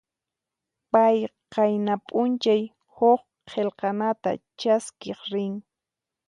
Pay 0.93 1.17
qayna 1.53 1.95
p'unchay 2.07 2.63
huk 2.95 3.21
qillqanata 3.49 4.31
chaskiq 4.59 5.19
rin. 5.31 5.53